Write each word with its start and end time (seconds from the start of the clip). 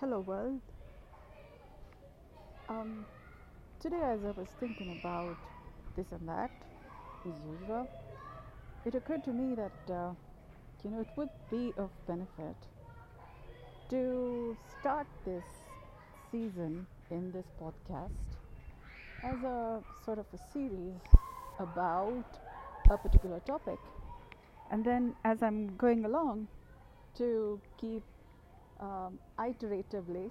Hello, 0.00 0.20
world. 0.20 0.60
Um, 2.68 3.06
today, 3.80 4.02
as 4.02 4.24
I 4.24 4.32
was 4.32 4.48
thinking 4.60 4.90
about 4.90 5.36
this 5.96 6.12
and 6.12 6.28
that, 6.28 6.50
as 7.26 7.34
usual, 7.40 7.88
it 8.84 8.94
occurred 8.94 9.24
to 9.24 9.32
me 9.32 9.54
that 9.56 9.92
uh, 9.92 10.14
you 10.84 10.90
know 10.90 11.00
it 11.00 11.08
would 11.16 11.30
be 11.50 11.74
of 11.76 11.90
benefit 12.06 12.56
to 13.88 14.56
start 14.68 15.06
this 15.24 15.44
season 16.30 16.86
in 17.10 17.32
this 17.32 17.46
podcast 17.60 18.36
as 19.22 19.42
a 19.42 19.82
sort 20.04 20.18
of 20.18 20.26
a 20.32 20.38
series 20.52 21.00
about 21.58 22.24
a 22.90 22.98
particular 22.98 23.40
topic, 23.40 23.80
and 24.70 24.84
then 24.84 25.14
as 25.24 25.42
I'm 25.42 25.76
going 25.76 26.04
along, 26.04 26.48
to 27.18 27.60
keep 27.78 28.02
um, 28.80 29.18
iteratively 29.38 30.30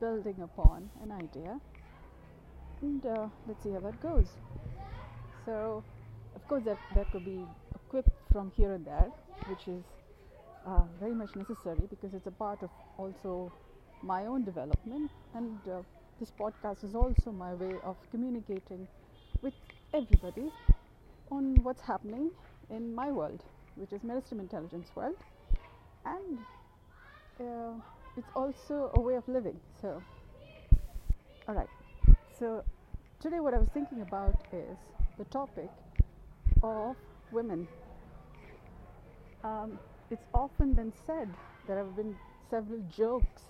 building 0.00 0.40
upon 0.42 0.90
an 1.02 1.12
idea. 1.12 1.60
And 2.82 3.06
uh, 3.06 3.28
let's 3.46 3.62
see 3.62 3.70
how 3.70 3.80
that 3.80 3.98
goes. 4.00 4.36
So 5.44 5.84
of 6.34 6.46
course 6.48 6.64
that, 6.64 6.78
that 6.94 7.10
could 7.10 7.24
be 7.24 7.48
a 7.74 7.78
quip 7.88 8.06
from 8.32 8.50
here 8.50 8.72
and 8.72 8.84
there 8.84 9.10
which 9.44 9.68
is 9.68 9.84
uh, 10.66 10.84
very 11.00 11.14
much 11.14 11.34
necessary 11.36 11.86
because 11.88 12.14
it's 12.14 12.26
a 12.26 12.30
part 12.32 12.62
of 12.62 12.70
also 12.96 13.52
my 14.02 14.26
own 14.26 14.44
development. 14.44 15.10
And 15.34 15.60
uh, 15.68 15.82
this 16.20 16.32
podcast 16.38 16.84
is 16.84 16.94
also 16.94 17.32
my 17.32 17.54
way 17.54 17.80
of 17.82 17.96
communicating 18.10 18.88
with 19.42 19.54
everybody 19.94 20.52
on 21.30 21.56
what's 21.62 21.82
happening 21.82 22.30
in 22.70 22.94
my 22.94 23.10
world 23.12 23.42
which 23.76 23.92
is 23.92 24.02
Meristem 24.02 24.40
Intelligence 24.40 24.90
world. 24.94 25.16
And 26.04 26.46
uh, 27.40 27.72
it's 28.16 28.30
also 28.34 28.90
a 28.94 29.00
way 29.00 29.14
of 29.14 29.26
living. 29.28 29.58
So, 29.80 30.02
all 31.48 31.54
right. 31.54 31.68
So, 32.38 32.62
today 33.20 33.40
what 33.40 33.54
I 33.54 33.58
was 33.58 33.68
thinking 33.72 34.02
about 34.02 34.34
is 34.52 34.76
the 35.18 35.24
topic 35.24 35.70
of 36.62 36.96
women. 37.30 37.66
Um, 39.44 39.78
it's 40.10 40.26
often 40.34 40.72
been 40.72 40.92
said, 41.06 41.28
there 41.66 41.78
have 41.78 41.96
been 41.96 42.16
several 42.50 42.80
jokes 42.96 43.42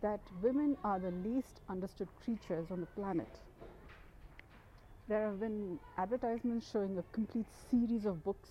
that 0.00 0.20
women 0.42 0.76
are 0.84 0.98
the 0.98 1.10
least 1.10 1.60
understood 1.68 2.08
creatures 2.24 2.70
on 2.70 2.80
the 2.80 2.86
planet. 2.86 3.28
There 5.08 5.26
have 5.26 5.40
been 5.40 5.78
advertisements 5.98 6.70
showing 6.70 6.98
a 6.98 7.04
complete 7.12 7.46
series 7.70 8.06
of 8.06 8.24
books 8.24 8.50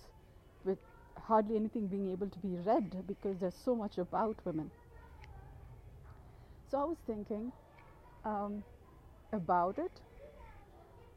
with 0.64 0.78
hardly 1.24 1.56
anything 1.56 1.86
being 1.86 2.10
able 2.12 2.28
to 2.28 2.38
be 2.38 2.56
read 2.64 3.04
because 3.06 3.38
there's 3.38 3.54
so 3.64 3.74
much 3.74 3.98
about 3.98 4.36
women. 4.44 4.70
So 6.70 6.80
I 6.80 6.84
was 6.84 6.96
thinking 7.06 7.52
um, 8.24 8.62
about 9.32 9.78
it, 9.78 10.00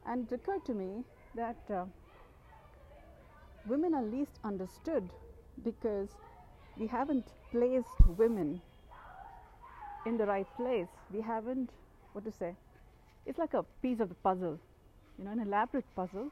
and 0.06 0.30
it 0.30 0.34
occurred 0.34 0.64
to 0.66 0.74
me 0.74 1.04
that 1.34 1.56
uh, 1.72 1.84
women 3.66 3.94
are 3.94 4.02
least 4.02 4.38
understood 4.44 5.08
because 5.64 6.08
we 6.78 6.86
haven't 6.86 7.26
placed 7.50 7.88
women 8.16 8.60
in 10.06 10.16
the 10.16 10.26
right 10.26 10.46
place. 10.56 10.88
We 11.12 11.20
haven't, 11.20 11.70
what 12.12 12.24
to 12.24 12.32
say, 12.32 12.54
it's 13.26 13.38
like 13.38 13.54
a 13.54 13.64
piece 13.82 14.00
of 14.00 14.08
the 14.08 14.14
puzzle, 14.14 14.58
you 15.18 15.24
know, 15.24 15.32
an 15.32 15.40
elaborate 15.40 15.84
puzzle. 15.94 16.30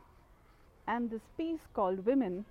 And 0.86 1.10
this 1.10 1.20
piece 1.36 1.60
called 1.74 2.06
women 2.06 2.46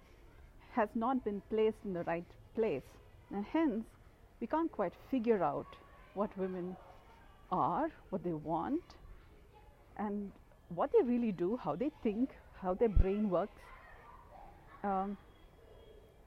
has 0.78 0.90
not 0.94 1.24
been 1.26 1.42
placed 1.50 1.78
in 1.84 1.94
the 1.94 2.04
right 2.04 2.32
place. 2.56 2.90
And 3.34 3.46
hence, 3.52 3.84
we 4.40 4.48
can't 4.48 4.72
quite 4.72 4.94
figure 5.12 5.44
out 5.44 5.66
what 6.14 6.38
women 6.38 6.76
are, 7.52 7.90
what 8.12 8.24
they 8.24 8.34
want, 8.34 8.84
and 9.98 10.32
what 10.70 10.92
they 10.94 11.04
really 11.04 11.32
do, 11.32 11.60
how 11.64 11.76
they 11.76 11.90
think, 12.04 12.30
how 12.62 12.76
their 12.76 12.90
brain 12.90 13.30
works, 13.30 13.62
um, 14.84 15.18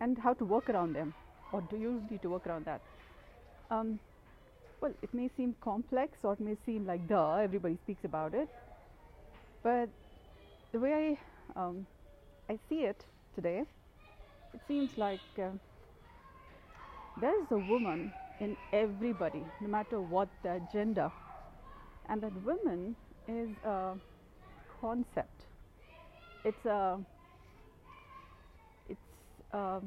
and 0.00 0.18
how 0.18 0.32
to 0.34 0.44
work 0.44 0.68
around 0.68 0.94
them, 0.94 1.14
or 1.52 1.60
do 1.70 1.76
you 1.76 2.02
need 2.10 2.22
to 2.22 2.30
work 2.30 2.46
around 2.46 2.64
that? 2.64 2.80
Um, 3.70 4.00
well, 4.80 4.92
it 5.02 5.14
may 5.14 5.30
seem 5.36 5.54
complex 5.60 6.18
or 6.24 6.32
it 6.32 6.40
may 6.40 6.56
seem 6.66 6.86
like 6.86 7.06
duh, 7.06 7.34
everybody 7.34 7.76
speaks 7.84 8.04
about 8.04 8.34
it, 8.34 8.48
but 9.62 9.88
the 10.72 10.80
way 10.80 11.16
I, 11.56 11.60
um, 11.60 11.86
I 12.48 12.58
see 12.68 12.80
it 12.80 13.04
today 13.36 13.64
it 14.54 14.60
seems 14.66 14.96
like 14.96 15.20
uh, 15.38 15.50
there 17.16 17.40
is 17.40 17.50
a 17.52 17.58
woman 17.58 18.12
in 18.40 18.56
everybody, 18.72 19.52
no 19.60 19.68
matter 19.68 20.00
what 20.00 20.28
their 20.42 20.58
gender, 20.60 21.12
and 22.08 22.22
that 22.22 22.34
woman 22.42 22.96
is 23.28 23.50
a 23.64 23.94
concept. 24.80 25.46
It's 26.44 26.64
a 26.66 26.98
it's 28.88 29.42
a 29.52 29.80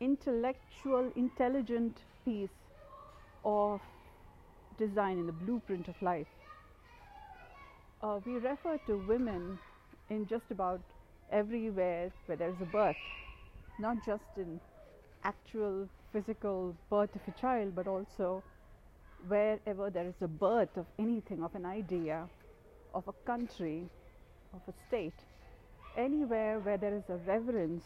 intellectual, 0.00 1.12
intelligent 1.14 2.04
piece 2.24 2.48
of 3.44 3.82
design 4.78 5.18
in 5.18 5.26
the 5.26 5.32
blueprint 5.32 5.88
of 5.88 6.00
life. 6.02 6.28
Uh, 8.00 8.20
we 8.24 8.38
refer 8.38 8.78
to 8.78 8.96
women 8.96 9.58
in 10.08 10.26
just 10.26 10.50
about 10.50 10.80
everywhere 11.32 12.10
where 12.26 12.36
there 12.36 12.48
is 12.48 12.60
a 12.60 12.66
birth, 12.66 12.96
not 13.78 14.04
just 14.04 14.24
in 14.36 14.60
actual 15.24 15.88
physical 16.12 16.74
birth 16.90 17.14
of 17.14 17.20
a 17.28 17.40
child, 17.40 17.74
but 17.74 17.86
also 17.86 18.42
wherever 19.28 19.90
there 19.90 20.06
is 20.06 20.14
a 20.20 20.28
birth 20.28 20.76
of 20.76 20.86
anything, 20.98 21.42
of 21.42 21.54
an 21.54 21.66
idea, 21.66 22.28
of 22.94 23.06
a 23.08 23.12
country, 23.26 23.82
of 24.54 24.60
a 24.68 24.74
state, 24.88 25.14
anywhere 25.96 26.58
where 26.60 26.76
there 26.76 26.94
is 26.94 27.02
a 27.08 27.16
reverence 27.26 27.84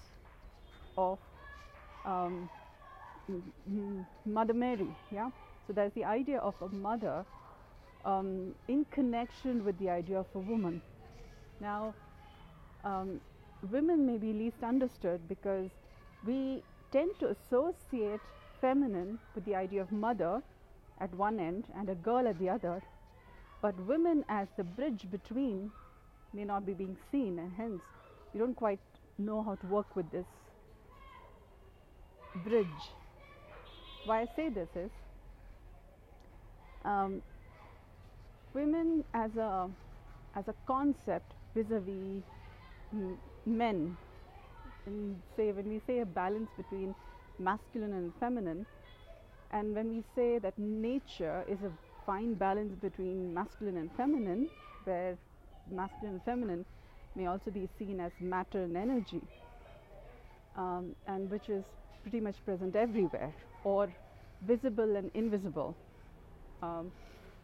of 0.97 1.19
um, 2.05 2.49
Mother 4.27 4.55
Mary, 4.55 4.89
yeah. 5.11 5.31
So 5.67 5.73
there's 5.73 5.93
the 5.93 6.05
idea 6.05 6.39
of 6.39 6.55
a 6.61 6.69
mother 6.75 7.25
um, 8.05 8.55
in 8.69 8.85
connection 8.91 9.65
with 9.65 9.79
the 9.79 9.89
idea 9.89 10.19
of 10.19 10.27
a 10.35 10.39
woman. 10.39 10.83
Now, 11.61 11.95
um, 12.85 13.21
women 13.71 14.07
may 14.07 14.17
be 14.19 14.33
least 14.33 14.63
understood 14.63 15.29
because 15.29 15.71
we 16.25 16.63
tend 16.93 17.11
to 17.19 17.29
associate 17.29 18.21
feminine 18.61 19.19
with 19.35 19.45
the 19.45 19.55
idea 19.55 19.81
of 19.83 19.91
mother 19.93 20.43
at 21.01 21.15
one 21.15 21.39
end 21.41 21.65
and 21.77 21.89
a 21.89 21.95
girl 21.95 22.27
at 22.29 22.39
the 22.39 22.49
other, 22.49 22.83
but 23.63 23.75
women 23.87 24.25
as 24.29 24.49
the 24.57 24.65
bridge 24.65 25.07
between 25.11 25.71
may 26.33 26.45
not 26.45 26.65
be 26.67 26.73
being 26.75 26.97
seen, 27.11 27.39
and 27.39 27.53
hence 27.57 27.83
we 28.33 28.41
don't 28.41 28.55
quite 28.55 28.81
know 29.19 29.43
how 29.43 29.55
to 29.57 29.67
work 29.67 29.97
with 29.97 30.11
this 30.11 30.27
bridge. 32.35 32.93
Why 34.05 34.23
I 34.23 34.27
say 34.37 34.49
this 34.49 34.69
is 34.77 34.91
um, 36.85 37.23
women 38.55 39.05
as 39.15 39.37
a 39.37 39.69
as 40.35 40.49
a 40.49 40.55
concept 40.67 41.33
vis-a-vis 41.55 42.23
men. 43.47 43.97
And 44.87 45.23
say 45.37 45.53
when 45.53 45.69
we 45.69 45.81
say 45.87 46.01
a 46.01 46.07
balance 46.07 46.51
between 46.57 46.95
masculine 47.39 47.93
and 47.93 48.13
feminine 48.21 48.67
and 49.53 49.75
when 49.75 49.89
we 49.89 50.03
say 50.15 50.39
that 50.39 50.59
nature 50.59 51.45
is 51.49 51.59
a 51.63 51.71
fine 52.07 52.35
balance 52.35 52.75
between 52.81 53.33
masculine 53.35 53.77
and 53.77 53.91
feminine 53.97 54.49
where 54.85 55.17
masculine 55.71 56.15
and 56.15 56.23
feminine 56.25 56.65
may 57.17 57.27
also 57.27 57.51
be 57.51 57.69
seen 57.79 58.01
as 58.01 58.13
matter 58.21 58.63
and 58.63 58.77
energy 58.77 59.23
um, 60.57 60.95
and 61.07 61.31
which 61.31 61.49
is 61.49 61.65
pretty 62.03 62.21
much 62.21 62.37
present 62.45 62.77
everywhere 62.77 63.33
or 63.65 63.89
visible 64.47 64.97
and 64.97 65.11
invisible 65.15 65.77
um, 66.63 66.91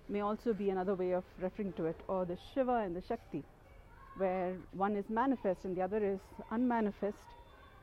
may 0.09 0.20
also 0.20 0.53
be 0.53 0.70
another 0.70 0.94
way 0.94 1.12
of 1.12 1.25
referring 1.41 1.73
to 1.75 1.87
it 1.87 1.97
or 2.09 2.25
the 2.25 2.37
shiva 2.55 2.82
and 2.85 2.94
the 2.97 3.03
shakti 3.09 3.43
where 4.17 4.57
one 4.73 4.97
is 4.97 5.09
manifest 5.11 5.65
and 5.65 5.77
the 5.77 5.83
other 5.83 6.03
is 6.05 6.21
unmanifest, 6.51 7.19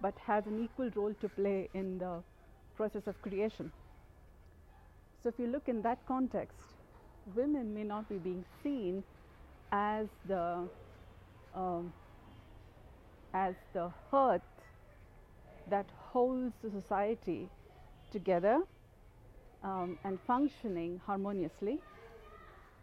but 0.02 0.18
has 0.26 0.46
an 0.48 0.60
equal 0.60 0.90
role 0.96 1.14
to 1.22 1.30
play 1.30 1.70
in 1.74 1.98
the 2.00 2.24
process 2.76 3.08
of 3.08 3.22
creation. 3.22 3.72
So, 5.22 5.30
if 5.30 5.40
you 5.40 5.48
look 5.48 5.70
in 5.70 5.82
that 5.84 6.00
context, 6.08 6.58
women 7.36 7.74
may 7.74 7.84
not 7.84 8.10
be 8.10 8.18
being 8.18 8.44
seen 8.64 9.04
as 9.72 10.08
the 10.26 10.68
um, 11.56 11.94
as 13.34 13.56
the 13.74 13.90
hearth 14.12 14.42
that 15.70 15.86
holds 16.12 16.54
the 16.64 16.70
society 16.70 17.50
together 18.12 18.62
um, 19.64 19.98
and 20.04 20.20
functioning 20.28 21.00
harmoniously, 21.06 21.80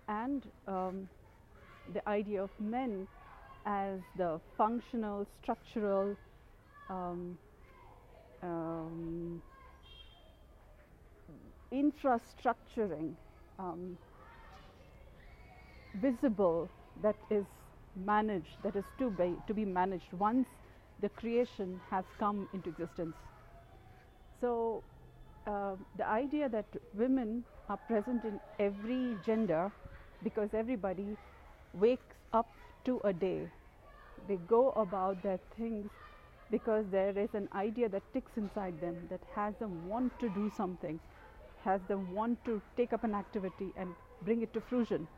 and 0.09 0.43
um, 0.67 1.09
the 1.93 2.07
idea 2.09 2.43
of 2.43 2.51
men 2.59 3.07
as 3.67 4.01
the 4.17 4.41
functional, 4.57 5.27
structural, 5.43 6.17
um, 6.91 7.39
um, 8.43 9.43
infrastructuring 11.73 13.15
um, 13.59 13.97
visible 15.95 16.71
that 17.03 17.17
is 17.31 17.47
managed, 17.97 18.63
that 18.63 18.77
is 18.77 18.85
to 18.99 19.11
be, 19.11 19.37
to 19.47 19.55
be 19.55 19.65
managed 19.65 20.13
once 20.13 20.49
the 21.01 21.09
creation 21.09 21.81
has 21.91 22.05
come 22.19 22.49
into 22.53 22.69
existence. 22.69 23.17
So, 24.41 24.83
uh, 25.47 25.77
the 25.97 26.07
idea 26.07 26.49
that 26.49 26.67
women 26.95 27.45
are 27.69 27.77
present 27.77 28.25
in 28.25 28.41
every 28.59 29.19
gender 29.23 29.71
because 30.23 30.51
everybody 30.55 31.17
wakes 31.73 32.17
up 32.33 32.60
to 32.85 33.01
a 33.05 33.13
day. 33.13 33.49
They 34.29 34.37
go 34.37 34.71
about 34.73 35.23
their 35.23 35.39
things 35.57 35.91
because 36.51 36.87
there 36.91 37.17
is 37.19 37.35
an 37.35 37.49
idea 37.55 37.89
that 37.89 38.03
ticks 38.13 38.37
inside 38.37 38.81
them 38.81 38.97
that 39.11 39.21
has 39.35 39.55
them 39.57 39.87
want 39.89 40.19
to 40.21 40.29
do 40.29 40.51
something, 40.57 41.01
has 41.65 41.81
them 41.89 42.13
want 42.13 42.45
to 42.45 42.61
take 42.77 42.93
up 42.93 43.05
an 43.05 43.15
activity 43.15 43.73
and 43.77 43.95
bring 44.23 44.43
it 44.43 44.53
to 44.55 44.61
fruition. 44.61 45.09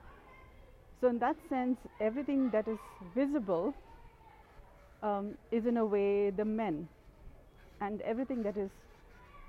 So, 1.00 1.08
in 1.08 1.18
that 1.18 1.36
sense, 1.48 1.78
everything 2.00 2.50
that 2.50 2.68
is 2.68 2.78
visible 3.14 3.74
um, 5.02 5.36
is 5.50 5.66
in 5.66 5.76
a 5.76 5.84
way 5.84 6.30
the 6.30 6.44
men, 6.44 6.88
and 7.80 8.00
everything 8.02 8.42
that 8.44 8.56
is 8.56 8.70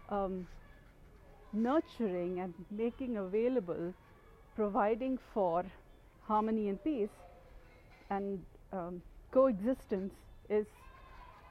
um, 0.10 0.48
nurturing 1.54 2.40
and 2.40 2.54
making 2.70 3.16
available, 3.18 3.94
providing 4.56 5.18
for 5.34 5.64
harmony 6.28 6.68
and 6.70 6.84
peace 6.84 7.10
and 8.10 8.40
um, 8.72 9.02
coexistence 9.32 10.14
is 10.50 10.66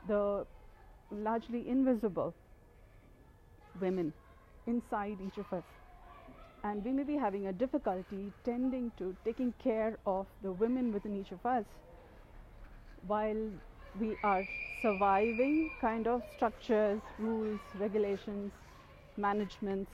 the 0.08 0.46
largely 1.10 1.68
invisible 1.68 2.34
women 3.80 4.12
inside 4.66 5.18
each 5.20 5.38
of 5.38 5.52
us. 5.52 5.64
And 6.64 6.84
we 6.84 6.92
may 6.92 7.02
be 7.02 7.16
having 7.16 7.48
a 7.48 7.52
difficulty 7.52 8.32
tending 8.44 8.92
to 8.98 9.16
taking 9.24 9.52
care 9.62 9.98
of 10.06 10.26
the 10.42 10.52
women 10.52 10.92
within 10.92 11.16
each 11.16 11.32
of 11.32 11.44
us 11.44 11.64
while 13.06 13.50
we 13.98 14.16
are 14.22 14.46
surviving 14.80 15.70
kind 15.80 16.06
of 16.06 16.22
structures, 16.36 17.00
rules, 17.18 17.60
regulations, 17.74 18.52
managements, 19.16 19.90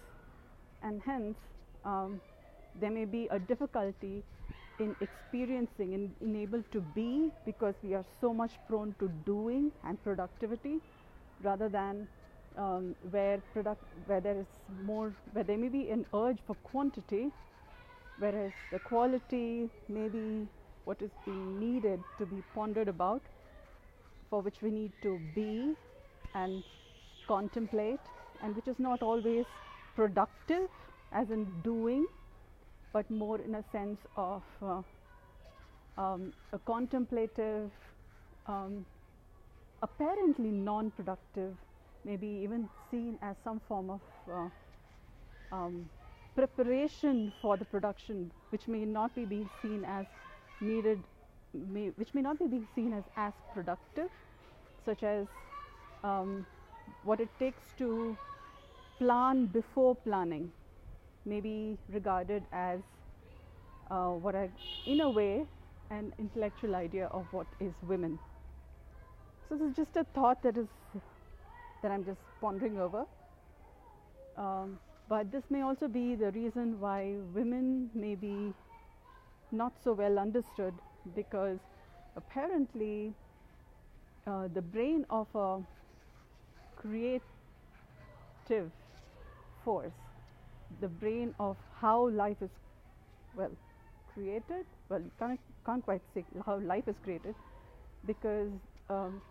and 0.82 1.00
hence 1.04 1.36
um, 1.84 2.20
there 2.80 2.90
may 2.90 3.04
be 3.04 3.28
a 3.30 3.38
difficulty 3.38 4.22
in 4.78 4.94
experiencing 5.00 5.94
and 5.94 6.10
in 6.20 6.36
able 6.36 6.62
to 6.72 6.80
be 6.80 7.32
because 7.44 7.74
we 7.82 7.94
are 7.94 8.04
so 8.20 8.32
much 8.32 8.52
prone 8.68 8.94
to 8.98 9.08
doing 9.26 9.72
and 9.84 10.02
productivity 10.02 10.80
rather 11.42 11.68
than 11.68 12.06
um, 12.56 12.94
where 13.10 13.38
product 13.52 13.82
where 14.06 14.20
there 14.20 14.38
is 14.38 14.46
more 14.84 15.12
where 15.32 15.44
there 15.44 15.58
may 15.58 15.68
be 15.68 15.90
an 15.90 16.04
urge 16.14 16.38
for 16.46 16.54
quantity 16.56 17.30
whereas 18.18 18.52
the 18.70 18.78
quality 18.78 19.70
may 19.88 20.08
be 20.08 20.48
what 20.84 21.02
is 21.02 21.10
being 21.24 21.58
needed 21.58 22.02
to 22.18 22.26
be 22.26 22.42
pondered 22.54 22.88
about 22.88 23.22
for 24.30 24.40
which 24.40 24.62
we 24.62 24.70
need 24.70 24.92
to 25.02 25.20
be 25.34 25.76
and 26.34 26.62
contemplate 27.26 28.00
and 28.40 28.54
which 28.56 28.68
is 28.68 28.78
not 28.78 29.02
always 29.02 29.46
productive 29.94 30.68
as 31.12 31.30
in 31.30 31.44
doing 31.62 32.06
but 32.98 33.08
more 33.12 33.38
in 33.46 33.54
a 33.54 33.64
sense 33.70 34.00
of 34.16 34.42
uh, 34.60 34.82
um, 36.02 36.32
a 36.52 36.58
contemplative 36.70 37.70
um, 38.48 38.84
apparently 39.82 40.50
non-productive 40.50 41.54
maybe 42.04 42.26
even 42.26 42.68
seen 42.90 43.16
as 43.22 43.36
some 43.44 43.60
form 43.68 43.88
of 43.90 44.00
uh, 44.32 44.48
um, 45.54 45.88
preparation 46.34 47.32
for 47.40 47.56
the 47.56 47.64
production 47.66 48.32
which 48.50 48.66
may 48.66 48.84
not 48.84 49.14
be 49.14 49.24
being 49.24 49.48
seen 49.62 49.84
as 49.84 50.04
needed 50.60 50.98
may, 51.72 51.86
which 52.02 52.12
may 52.14 52.20
not 52.20 52.36
be 52.40 52.46
being 52.46 52.66
seen 52.74 52.92
as 52.92 53.04
as 53.16 53.32
productive 53.54 54.10
such 54.84 55.04
as 55.04 55.24
um, 56.02 56.44
what 57.04 57.20
it 57.20 57.28
takes 57.38 57.74
to 57.78 58.16
plan 58.98 59.46
before 59.46 59.94
planning 59.94 60.50
may 61.24 61.40
be 61.40 61.76
regarded 61.92 62.42
as 62.52 62.80
uh, 63.90 64.08
what 64.08 64.34
I, 64.34 64.50
in 64.86 65.00
a 65.00 65.10
way, 65.10 65.44
an 65.90 66.12
intellectual 66.18 66.74
idea 66.74 67.06
of 67.06 67.26
what 67.30 67.46
is 67.60 67.72
women. 67.86 68.18
So 69.48 69.56
this 69.56 69.70
is 69.70 69.76
just 69.76 69.96
a 69.96 70.04
thought 70.14 70.42
that 70.42 70.56
is 70.56 70.66
that 71.82 71.90
I'm 71.90 72.04
just 72.04 72.20
pondering 72.40 72.78
over. 72.78 73.04
Um, 74.36 74.78
but 75.08 75.32
this 75.32 75.44
may 75.50 75.62
also 75.62 75.88
be 75.88 76.14
the 76.14 76.30
reason 76.32 76.78
why 76.80 77.14
women 77.34 77.90
may 77.94 78.14
be 78.14 78.52
not 79.50 79.72
so 79.82 79.92
well 79.92 80.18
understood 80.18 80.74
because 81.14 81.58
apparently 82.16 83.12
uh, 84.26 84.48
the 84.52 84.60
brain 84.60 85.06
of 85.08 85.26
a 85.34 85.60
creative 86.76 87.22
force, 89.64 89.92
the 90.80 90.88
brain 90.88 91.34
of 91.38 91.56
how 91.80 92.08
life 92.10 92.36
is 92.42 92.50
well 93.34 93.52
created. 94.12 94.66
Well, 94.88 95.00
you 95.00 95.12
can't, 95.18 95.40
can't 95.66 95.84
quite 95.84 96.02
say 96.14 96.24
how 96.46 96.58
life 96.60 96.88
is 96.88 96.96
created 97.04 97.34
because 98.06 98.50
um, 98.90 99.22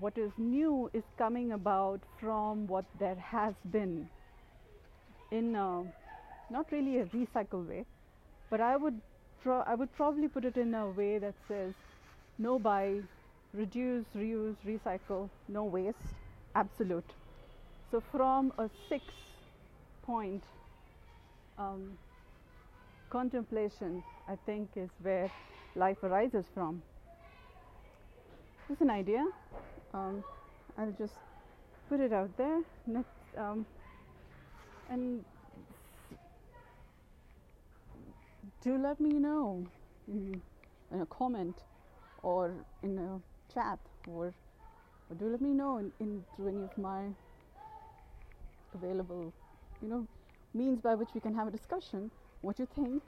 what 0.00 0.18
is 0.18 0.32
new 0.36 0.90
is 0.92 1.04
coming 1.16 1.52
about 1.52 2.00
from 2.18 2.66
what 2.66 2.84
there 2.98 3.14
has 3.14 3.54
been 3.70 4.08
in 5.30 5.54
a, 5.54 5.84
not 6.50 6.70
really 6.72 6.98
a 6.98 7.04
recycle 7.06 7.66
way, 7.66 7.84
but 8.50 8.60
I 8.60 8.76
would 8.76 9.00
pro- 9.42 9.62
I 9.66 9.74
would 9.74 9.92
probably 9.92 10.28
put 10.28 10.44
it 10.44 10.56
in 10.56 10.74
a 10.74 10.88
way 10.90 11.18
that 11.18 11.34
says 11.48 11.74
no 12.38 12.58
buy, 12.58 13.02
reduce, 13.52 14.06
reuse, 14.16 14.56
recycle, 14.66 15.30
no 15.48 15.64
waste, 15.64 16.14
absolute. 16.54 17.12
So 17.90 18.02
from 18.12 18.52
a 18.58 18.68
six 18.88 19.04
point 20.02 20.42
um, 21.58 21.98
contemplation, 23.10 24.02
I 24.28 24.36
think, 24.46 24.70
is 24.76 24.90
where 25.02 25.30
life 25.74 26.02
arises 26.02 26.44
from. 26.54 26.82
Just 28.68 28.80
an 28.80 28.90
idea. 28.90 29.24
Um, 29.92 30.22
I'll 30.78 30.94
just 30.98 31.14
put 31.88 32.00
it 32.00 32.12
out 32.12 32.36
there. 32.36 32.60
Um, 33.36 33.66
and 34.88 35.24
do 38.62 38.76
let 38.76 39.00
me 39.00 39.10
know 39.10 39.66
in, 40.08 40.40
in, 40.92 41.00
a 41.00 41.06
comment 41.06 41.56
or 42.22 42.52
in 42.82 42.98
a 42.98 43.20
chat 43.52 43.78
or, 44.08 44.32
or 45.08 45.16
do 45.18 45.26
let 45.26 45.40
me 45.40 45.50
know 45.50 45.78
in, 45.78 45.92
in 46.00 46.24
through 46.36 46.48
any 46.48 46.62
of 46.62 46.76
my 46.78 47.06
available 48.74 49.32
you 49.82 49.88
know 49.88 50.06
means 50.54 50.80
by 50.80 50.94
which 50.94 51.08
we 51.14 51.20
can 51.20 51.34
have 51.34 51.48
a 51.48 51.50
discussion. 51.50 52.10
What 52.42 52.58
you 52.58 52.66
think? 52.74 53.02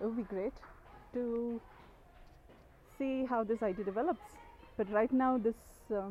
It 0.00 0.06
would 0.06 0.16
be 0.16 0.22
great 0.22 0.54
to 1.14 1.60
see 2.98 3.24
how 3.24 3.44
this 3.44 3.62
idea 3.62 3.84
develops. 3.84 4.22
But 4.76 4.90
right 4.90 5.12
now 5.12 5.38
this 5.38 5.54
uh, 5.94 6.08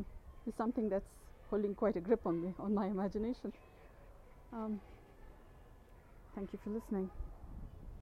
is 0.47 0.53
something 0.55 0.89
that's 0.89 1.09
holding 1.49 1.75
quite 1.75 1.95
a 1.95 1.99
grip 1.99 2.21
on 2.25 2.41
me 2.41 2.53
on 2.59 2.73
my 2.73 2.87
imagination. 2.87 3.51
Um, 4.53 4.79
thank 6.35 6.53
you 6.53 6.59
for 6.63 6.69
listening 6.69 7.09